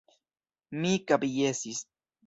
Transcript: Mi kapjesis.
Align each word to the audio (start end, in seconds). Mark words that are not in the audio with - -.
Mi 0.79 0.95
kapjesis. 1.13 1.87